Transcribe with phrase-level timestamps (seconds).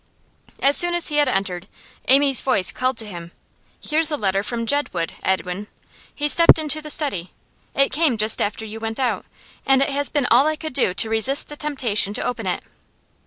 [0.63, 1.67] As soon as he had entered,
[2.07, 3.31] Amy's voice called to him:
[3.79, 5.67] 'Here's a letter from Jedwood, Edwin!'
[6.15, 7.33] He stepped into the study.
[7.75, 9.27] 'It came just after you went out,
[9.63, 12.63] and it has been all I could do to resist the temptation to open it.